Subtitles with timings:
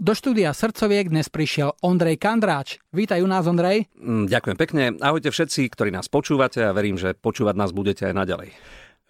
[0.00, 2.80] Do štúdia Srdcoviek dnes prišiel Ondrej Kandráč.
[2.88, 3.84] Vítaj u nás, Ondrej.
[4.00, 4.82] Mm, ďakujem pekne.
[4.96, 8.48] Ahojte všetci, ktorí nás počúvate a verím, že počúvať nás budete aj naďalej.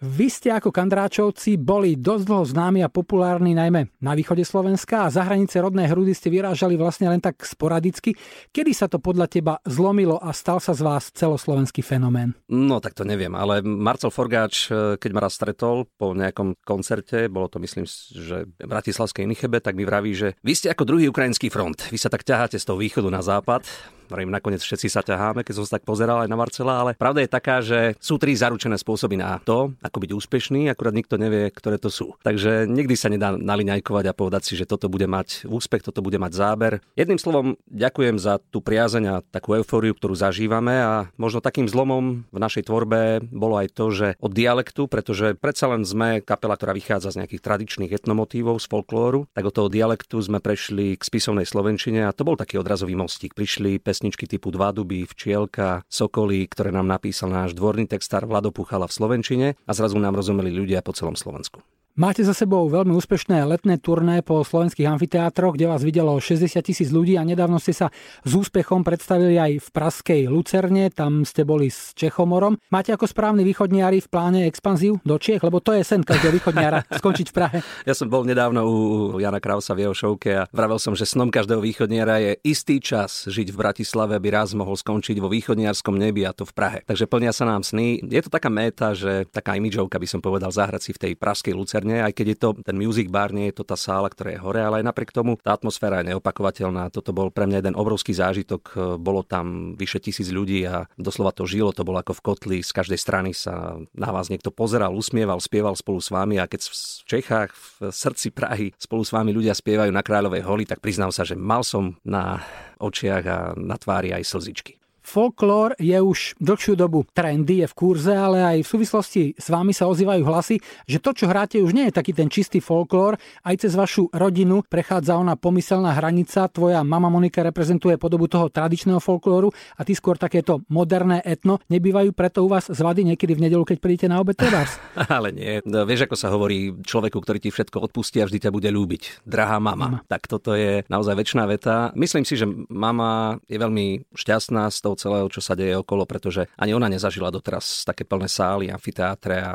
[0.01, 5.13] Vy ste ako Kandráčovci boli dosť dlho známi a populárni najmä na východe Slovenska a
[5.13, 8.17] za hranice rodnej hrudy ste vyrážali vlastne len tak sporadicky.
[8.49, 12.33] Kedy sa to podľa teba zlomilo a stal sa z vás celoslovenský fenomén?
[12.49, 17.29] No tak to neviem, ale Marcel Forgáč, e, keď ma raz stretol po nejakom koncerte,
[17.29, 21.13] bolo to myslím, že v Bratislavskej Nichebe, tak mi vraví, že vy ste ako druhý
[21.13, 21.77] ukrajinský front.
[21.93, 23.69] Vy sa tak ťaháte z toho východu na západ
[24.11, 27.23] Vravím, nakoniec všetci sa ťaháme, keď som sa tak pozeral aj na Marcela, ale pravda
[27.23, 31.47] je taká, že sú tri zaručené spôsoby na to, ako byť úspešný, akurát nikto nevie,
[31.53, 32.19] ktoré to sú.
[32.23, 36.17] Takže nikdy sa nedá naliňajkovať a povedať si, že toto bude mať úspech, toto bude
[36.17, 36.71] mať záber.
[36.95, 42.27] Jedným slovom, ďakujem za tú priazeň a takú eufóriu, ktorú zažívame a možno takým zlomom
[42.27, 46.75] v našej tvorbe bolo aj to, že od dialektu, pretože predsa len sme kapela, ktorá
[46.75, 51.47] vychádza z nejakých tradičných etnomotívov, z folklóru, tak od toho dialektu sme prešli k spisovnej
[51.47, 53.33] slovenčine a to bol taký odrazový mostík.
[53.33, 58.49] Prišli pes pesničky typu Dva duby, Včielka, Sokoly, ktoré nám napísal náš dvorný textár Vlado
[58.49, 61.57] Puchala v Slovenčine a zrazu nám rozumeli ľudia po celom Slovensku.
[61.99, 66.87] Máte za sebou veľmi úspešné letné turné po slovenských amfiteátroch, kde vás videlo 60 tisíc
[66.87, 67.91] ľudí a nedávno ste sa
[68.23, 72.55] s úspechom predstavili aj v Praskej Lucerne, tam ste boli s Čechomorom.
[72.71, 76.79] Máte ako správny východniari v pláne expanziu do Čiech, lebo to je sen každého východniara
[77.03, 77.57] skončiť v Prahe.
[77.83, 78.75] Ja som bol nedávno u
[79.19, 83.27] Jana Krausa v jeho šovke a vravel som, že snom každého východniara je istý čas
[83.27, 86.79] žiť v Bratislave, aby raz mohol skončiť vo východniarskom nebi a to v Prahe.
[86.87, 87.99] Takže plnia sa nám sny.
[87.99, 91.51] Je to taká méta, že taká imidžovka by som povedal zahrať si v tej Praskej
[91.51, 94.37] Lucerne nádherne, aj keď je to ten music bar, nie je to tá sála, ktorá
[94.37, 96.93] je hore, ale aj napriek tomu tá atmosféra je neopakovateľná.
[96.93, 98.97] Toto bol pre mňa jeden obrovský zážitok.
[99.01, 102.57] Bolo tam vyše tisíc ľudí a doslova to žilo, to bolo ako v kotli.
[102.61, 106.69] Z každej strany sa na vás niekto pozeral, usmieval, spieval spolu s vami a keď
[106.69, 106.73] v
[107.09, 111.25] Čechách, v srdci Prahy spolu s vami ľudia spievajú na Kráľovej holi, tak priznám sa,
[111.25, 112.45] že mal som na
[112.77, 114.80] očiach a na tvári aj slzičky.
[115.11, 119.75] Folklór je už dlhšiu dobu trendy, je v kurze, ale aj v súvislosti s vami
[119.75, 123.19] sa ozývajú hlasy, že to, čo hráte, už nie je taký ten čistý folklór.
[123.43, 126.47] Aj cez vašu rodinu prechádza ona pomyselná hranica.
[126.47, 131.59] Tvoja mama Monika reprezentuje podobu toho tradičného folklóru a ty skôr takéto moderné etno.
[131.67, 134.79] Nebývajú preto u vás zvady niekedy v nedelu, keď prídete na obed trebárs?
[135.11, 135.59] ale nie.
[135.67, 139.27] No, vieš, ako sa hovorí človeku, ktorý ti všetko odpustí a vždy ťa bude ľúbiť.
[139.27, 139.91] Drahá mama.
[139.91, 139.99] mama.
[140.07, 141.91] Tak toto je naozaj väčšiná veta.
[141.99, 146.05] Myslím si, že mama je veľmi šťastná z toho toho celého, čo sa deje okolo,
[146.05, 149.53] pretože ani ona nezažila doteraz také plné sály, amfiteátre a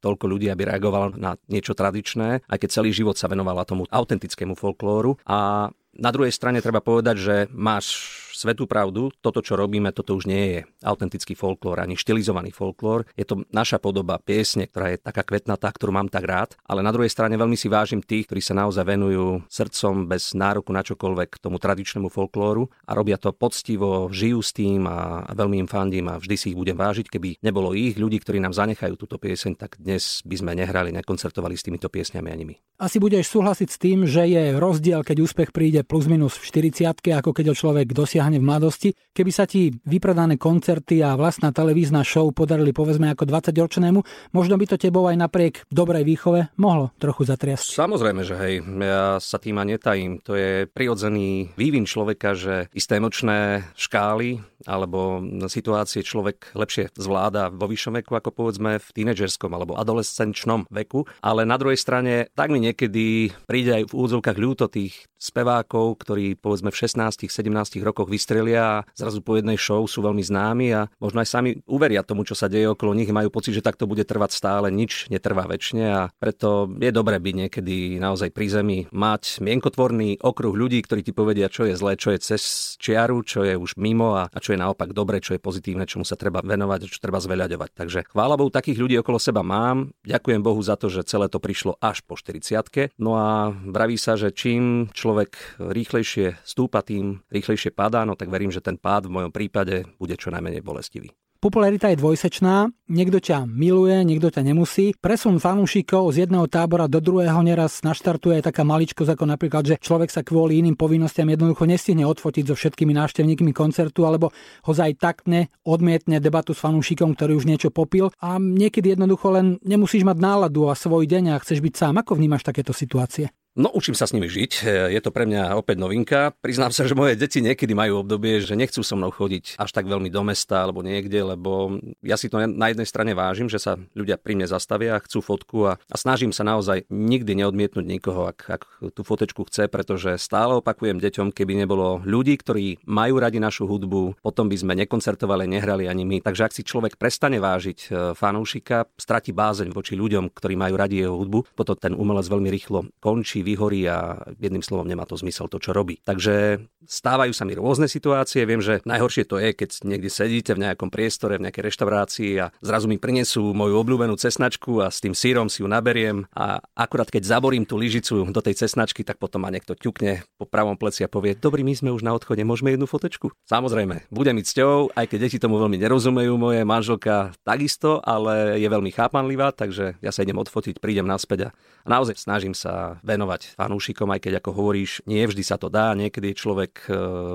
[0.00, 4.56] toľko ľudí, aby reagovala na niečo tradičné, aj keď celý život sa venovala tomu autentickému
[4.56, 5.20] folklóru.
[5.28, 10.28] A na druhej strane treba povedať, že máš svetú pravdu, toto, čo robíme, toto už
[10.28, 13.08] nie je autentický folklór, ani štilizovaný folklór.
[13.16, 16.92] Je to naša podoba piesne, ktorá je taká kvetnatá, ktorú mám tak rád, ale na
[16.92, 21.40] druhej strane veľmi si vážim tých, ktorí sa naozaj venujú srdcom bez nároku na čokoľvek
[21.40, 26.20] tomu tradičnému folklóru a robia to poctivo, žijú s tým a veľmi im fandím a
[26.20, 27.08] vždy si ich budem vážiť.
[27.08, 31.54] Keby nebolo ich ľudí, ktorí nám zanechajú túto pieseň, tak dnes by sme nehrali, nekoncertovali
[31.54, 32.54] s týmito piesňami ani my.
[32.82, 36.92] Asi budeš súhlasiť s tým, že je rozdiel, keď úspech príde plus minus v 40
[37.06, 38.90] ako keď ho človek dosiahne dosiahne v mladosti.
[39.14, 44.00] Keby sa ti vypredané koncerty a vlastná televízna show podarili povedzme ako 20-ročnému,
[44.34, 47.78] možno by to tebou aj napriek dobrej výchove mohlo trochu zatriasť.
[47.78, 50.18] Samozrejme, že hej, ja sa tým ani netajím.
[50.26, 57.68] To je prirodzený vývin človeka, že isté emočné škály alebo situácie človek lepšie zvláda vo
[57.68, 61.04] vyššom veku ako povedzme v tínedžerskom alebo adolescenčnom veku.
[61.20, 66.36] Ale na druhej strane tak mi niekedy príde aj v úvodzovkách ľúto tých spevákov, ktorí
[66.36, 71.24] povedzme v 16-17 rokoch vystrelia a zrazu po jednej show sú veľmi známi a možno
[71.24, 74.36] aj sami uveria tomu, čo sa deje okolo nich, majú pocit, že takto bude trvať
[74.36, 80.20] stále, nič netrvá väčšine a preto je dobré byť niekedy naozaj pri zemi, mať mienkotvorný
[80.20, 83.80] okruh ľudí, ktorí ti povedia, čo je zlé, čo je cez čiaru, čo je už
[83.80, 87.00] mimo a, a čo je naopak dobre, čo je pozitívne, čomu sa treba venovať, čo
[87.00, 87.70] treba zveľaďovať.
[87.72, 89.90] Takže chvála Bohu, takých ľudí okolo seba mám.
[90.04, 92.58] Ďakujem Bohu za to, že celé to prišlo až po 40
[93.00, 95.15] No a vraví sa, že čím človek
[95.56, 100.18] rýchlejšie stúpa, tým rýchlejšie padá, no tak verím, že ten pád v mojom prípade bude
[100.20, 101.08] čo najmenej bolestivý.
[101.36, 104.96] Popularita je dvojsečná, niekto ťa miluje, niekto ťa nemusí.
[104.96, 109.76] Presun fanúšikov z jedného tábora do druhého neraz naštartuje aj taká maličkosť, ako napríklad, že
[109.76, 114.32] človek sa kvôli iným povinnostiam jednoducho nestihne odfotiť so všetkými návštevníkmi koncertu, alebo
[114.64, 119.60] ho aj takne odmietne debatu s fanúšikom, ktorý už niečo popil a niekedy jednoducho len
[119.60, 122.00] nemusíš mať náladu a svoj deň a chceš byť sám.
[122.00, 123.28] Ako vnímaš takéto situácie?
[123.56, 124.68] No, učím sa s nimi žiť.
[124.92, 126.36] Je to pre mňa opäť novinka.
[126.44, 129.88] Priznám sa, že moje deti niekedy majú obdobie, že nechcú so mnou chodiť až tak
[129.88, 133.80] veľmi do mesta alebo niekde, lebo ja si to na jednej strane vážim, že sa
[133.96, 138.60] ľudia pri mne zastavia, chcú fotku a, a snažím sa naozaj nikdy neodmietnúť nikoho, ak,
[138.60, 138.62] ak
[138.92, 144.20] tú fotečku chce, pretože stále opakujem deťom, keby nebolo ľudí, ktorí majú radi našu hudbu,
[144.20, 146.20] potom by sme nekoncertovali, nehrali ani my.
[146.20, 151.00] Takže ak si človek prestane vážiť e, fanúšika, strati bázeň voči ľuďom, ktorí majú radi
[151.00, 155.46] jeho hudbu, potom ten umelec veľmi rýchlo končí, vyhorí a jedným slovom nemá to zmysel
[155.46, 156.02] to, čo robí.
[156.02, 158.42] Takže stávajú sa mi rôzne situácie.
[158.42, 162.50] Viem, že najhoršie to je, keď niekde sedíte v nejakom priestore, v nejakej reštaurácii a
[162.58, 167.06] zrazu mi prinesú moju obľúbenú cesnačku a s tým sírom si ju naberiem a akurát
[167.06, 171.04] keď zaborím tú lyžicu do tej cesnačky, tak potom ma niekto ťukne po pravom pleci
[171.04, 173.34] a povie, dobrý, my sme už na odchode, môžeme jednu fotečku.
[173.46, 178.68] Samozrejme, bude mi cťou, aj keď deti tomu veľmi nerozumejú, moje manželka takisto, ale je
[178.70, 181.54] veľmi chápanlivá, takže ja sa idem odfotiť, prídem naspäť a
[181.84, 185.92] naozaj snažím sa venovať venovať fanúšikom, aj keď ako hovoríš, nie vždy sa to dá,
[185.92, 186.92] niekedy je človek e,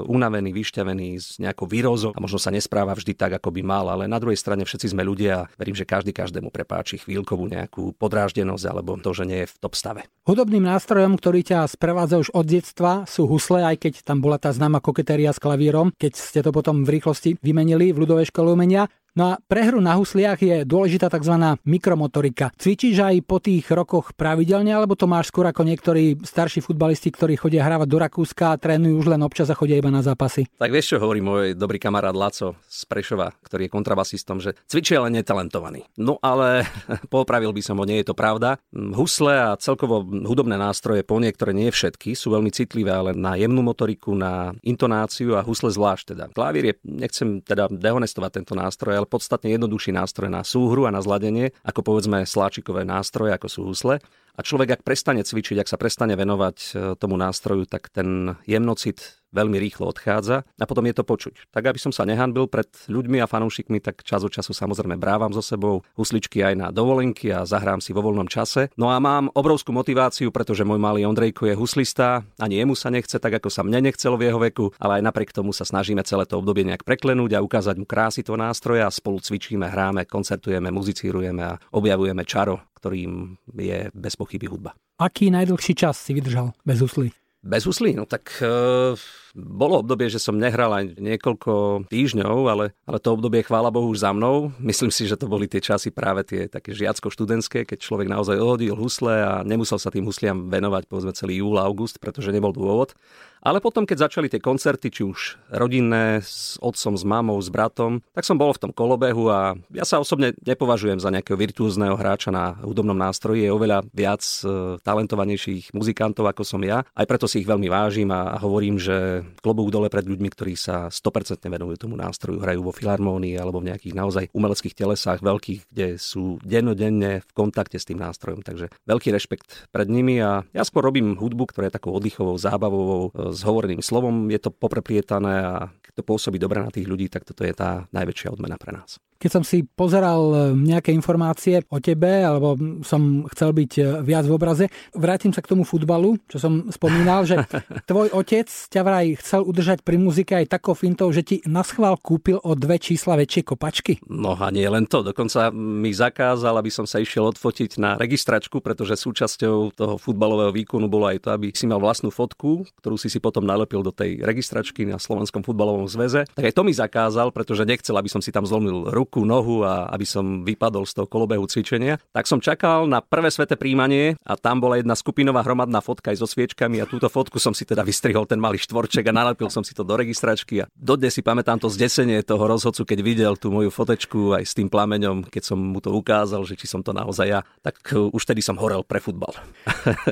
[0.10, 4.10] unavený, vyšťavený z nejakou výrozou a možno sa nespráva vždy tak, ako by mal, ale
[4.10, 8.66] na druhej strane všetci sme ľudia a verím, že každý každému prepáči chvíľkovú nejakú podráždenosť
[8.66, 10.02] alebo to, že nie je v top stave.
[10.26, 14.54] Hudobným nástrojom, ktorý ťa sprevádza už od detstva, sú husle, aj keď tam bola tá
[14.54, 18.86] známa koketéria s klavírom, keď ste to potom v rýchlosti vymenili v ľudovej škole umenia.
[19.12, 21.36] No a pre hru na husliach je dôležitá tzv.
[21.68, 22.56] mikromotorika.
[22.56, 27.36] Cvičíš aj po tých rokoch pravidelne, alebo to máš skôr ako niektorí starší futbalisti, ktorí
[27.36, 30.48] chodia hrávať do Rakúska a trénujú už len občas a chodia iba na zápasy?
[30.56, 34.96] Tak vieš, čo hovorí môj dobrý kamarát Laco z Prešova, ktorý je kontrabasistom, že cvičí
[34.96, 35.84] ale netalentovaný.
[36.00, 36.64] No ale
[37.12, 38.64] popravil by som ho, nie je to pravda.
[38.72, 43.60] Husle a celkovo hudobné nástroje, po niektoré nie všetky, sú veľmi citlivé, ale na jemnú
[43.60, 46.26] motoriku, na intonáciu a husle zvlášť teda.
[46.32, 51.02] Klavír je, nechcem teda dehonestovať tento nástroj, ale podstatne jednoduchší nástroj na súhru a na
[51.02, 53.98] zladenie, ako povedzme sláčikové nástroje, ako sú husle.
[54.36, 59.22] A človek, ak prestane cvičiť, ak sa prestane venovať e, tomu nástroju, tak ten jemnocit
[59.32, 61.50] veľmi rýchlo odchádza a potom je to počuť.
[61.50, 65.32] Tak aby som sa nehanbil pred ľuďmi a fanúšikmi, tak čas od času samozrejme brávam
[65.32, 68.70] so sebou husličky aj na dovolenky a zahrám si vo voľnom čase.
[68.76, 73.16] No a mám obrovskú motiváciu, pretože môj malý Ondrejko je huslista, ani jemu sa nechce
[73.18, 76.28] tak, ako sa mne nechcelo v jeho veku, ale aj napriek tomu sa snažíme celé
[76.28, 81.42] to obdobie nejak preklenúť a ukázať mu krásy toho nástroja spolu cvičíme, hráme, koncertujeme, muzicírujeme
[81.56, 84.74] a objavujeme čaro, ktorým je bez pochyby hudba.
[84.98, 87.14] Aký najdlhší čas si vydržal bez huslí?
[87.46, 87.94] Bez huslí?
[87.94, 88.98] No tak uh,
[89.36, 94.04] bolo obdobie, že som nehral aj niekoľko týždňov, ale, ale to obdobie chvála Bohu už
[94.04, 94.52] za mnou.
[94.72, 98.76] Myslím si, že to boli tie časy práve tie také žiacko-študentské, keď človek naozaj odhodil
[98.76, 102.96] husle a nemusel sa tým husliam venovať povedzme celý júl, august, pretože nebol dôvod.
[103.42, 108.06] Ale potom, keď začali tie koncerty, či už rodinné, s otcom, s mamou, s bratom,
[108.14, 112.30] tak som bol v tom kolobehu a ja sa osobne nepovažujem za nejakého virtuózneho hráča
[112.30, 113.50] na hudobnom nástroji.
[113.50, 116.86] Je oveľa viac e, talentovanejších muzikantov ako som ja.
[116.94, 120.90] Aj preto si ich veľmi vážim a hovorím, že klobúk dole pred ľuďmi, ktorí sa
[120.90, 125.88] 100% venujú tomu nástroju, hrajú vo filharmónii alebo v nejakých naozaj umeleckých telesách veľkých, kde
[126.00, 128.42] sú dennodenne v kontakte s tým nástrojom.
[128.42, 133.04] Takže veľký rešpekt pred nimi a ja skôr robím hudbu, ktorá je takou oddychovou, zábavovou,
[133.12, 135.54] e, s hovoreným slovom, je to popreplietané a
[135.84, 139.02] keď to pôsobí dobre na tých ľudí, tak toto je tá najväčšia odmena pre nás.
[139.22, 144.26] Keď som si pozeral e, nejaké informácie o tebe, alebo som chcel byť e, viac
[144.26, 144.66] v obraze,
[144.98, 147.38] vrátim sa k tomu futbalu, čo som spomínal, že
[147.90, 152.02] tvoj otec ťa vraj chcel udržať pri muzike aj takou fintou, že ti na schvál
[152.02, 154.02] kúpil o dve čísla väčšie kopačky?
[154.10, 158.58] No a nie len to, dokonca mi zakázal, aby som sa išiel odfotiť na registračku,
[158.58, 163.14] pretože súčasťou toho futbalového výkonu bolo aj to, aby si mal vlastnú fotku, ktorú si
[163.14, 166.26] si potom nalepil do tej registračky na Slovenskom futbalovom zväze.
[166.34, 169.68] Tak aj to mi zakázal, pretože nechcel, aby som si tam zlomil ruku ruku, nohu
[169.68, 172.00] a aby som vypadol z toho kolobehu cvičenia.
[172.16, 176.24] Tak som čakal na prvé sveté príjmanie a tam bola jedna skupinová hromadná fotka aj
[176.24, 179.68] so sviečkami a túto fotku som si teda vystrihol ten malý štvorček a nalepil som
[179.68, 183.52] si to do registračky a dodnes si pamätám to zdesenie toho rozhodcu, keď videl tú
[183.52, 186.96] moju fotečku aj s tým plameňom, keď som mu to ukázal, že či som to
[186.96, 189.36] naozaj ja, tak už tedy som horel pre futbal.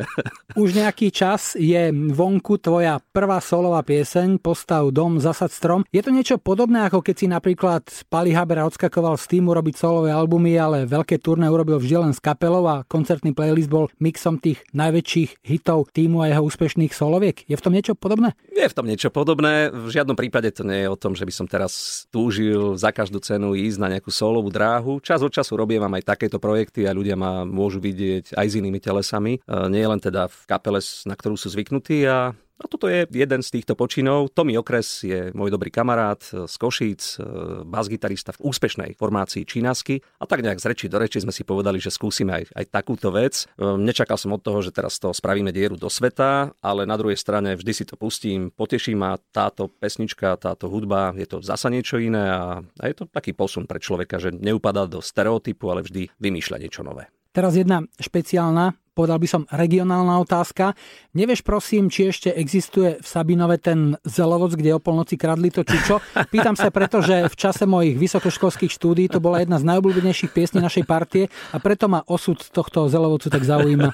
[0.57, 5.85] už nejaký čas je vonku tvoja prvá solová pieseň Postav dom, zasad strom.
[5.93, 10.09] Je to niečo podobné, ako keď si napríklad Pali Haber vyskakoval z týmu robiť solové
[10.09, 14.63] albumy, ale veľké turné urobil vždy len s kapelou a koncertný playlist bol mixom tých
[14.73, 17.45] najväčších hitov týmu a jeho úspešných soloviek.
[17.45, 18.33] Je v tom niečo podobné?
[18.49, 19.69] Je v tom niečo podobné.
[19.69, 23.21] V žiadnom prípade to nie je o tom, že by som teraz túžil za každú
[23.21, 24.99] cenu ísť na nejakú solovú dráhu.
[25.03, 28.79] Čas od času robím aj takéto projekty a ľudia ma môžu vidieť aj s inými
[28.79, 29.39] telesami.
[29.39, 29.39] E,
[29.71, 33.55] nie len teda v kapele, na ktorú sú zvyknutí a A toto je jeden z
[33.55, 34.35] týchto počinov.
[34.35, 37.15] Tomi Okres je môj dobrý kamarát z Košíc,
[37.63, 40.03] bas-gitarista v úspešnej formácii Čínasky.
[40.19, 43.15] A tak nejak z reči do reči sme si povedali, že skúsime aj, aj takúto
[43.15, 43.47] vec.
[43.55, 47.15] Ehm, nečakal som od toho, že teraz to spravíme dieru do sveta, ale na druhej
[47.15, 51.95] strane vždy si to pustím, poteší ma táto pesnička, táto hudba, je to zasa niečo
[51.95, 56.11] iné a, a je to taký posun pre človeka, že neupadá do stereotypu, ale vždy
[56.19, 57.07] vymýšľa niečo nové.
[57.31, 60.73] Teraz jedna špeciálna povedal by som regionálna otázka.
[61.13, 66.01] Nevieš prosím, či ešte existuje v Sabinove ten zelovoc, kde o polnoci kradli to čičo?
[66.33, 70.59] Pýtam sa preto, že v čase mojich vysokoškolských štúdí to bola jedna z najobľúbenejších piesní
[70.61, 73.89] našej partie a preto ma osud tohto zelovocu tak zaujíma.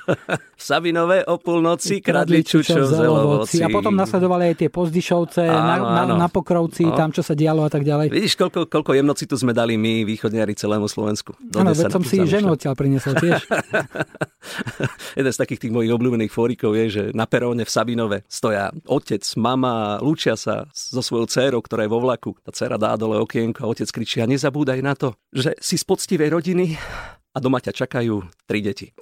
[0.55, 3.59] V Sabinove o polnoci kradli čučo v zelovoci.
[3.63, 6.95] A potom nasledovali aj tie pozdišovce áno, na, na, na Pokrovci, no.
[6.95, 8.11] tam čo sa dialo a tak ďalej.
[8.11, 11.35] Vidíš, koľko, koľko jemnocitu sme dali my, východniari celému Slovensku.
[11.55, 13.39] Áno, veď som si ženu odtiaľ priniesol tiež.
[15.15, 19.23] jeden z takých tých mojich obľúbených fórikov je, že na peróne v Sabinove stoja otec,
[19.37, 22.37] mama, lúčia sa so svojou dcerou, ktorá je vo vlaku.
[22.43, 25.85] Tá dcera dá dole okienko a otec kričí a nezabúdaj na to, že si z
[25.85, 26.75] poctivej rodiny
[27.35, 28.95] a doma ťa čakajú tri deti.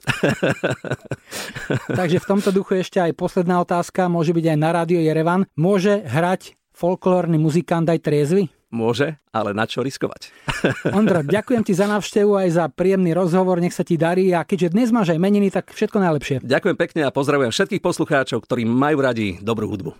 [2.00, 5.46] Takže v tomto duchu ešte aj posledná otázka, môže byť aj na rádio Jerevan.
[5.54, 8.50] Môže hrať folklórny muzikant aj triezvy?
[8.74, 10.34] Môže, ale na čo riskovať?
[10.98, 14.74] Ondra, ďakujem ti za návštevu aj za príjemný rozhovor, nech sa ti darí a keďže
[14.74, 16.42] dnes máš aj meniny, tak všetko najlepšie.
[16.42, 19.94] Ďakujem pekne a pozdravujem všetkých poslucháčov, ktorí majú radi dobrú hudbu.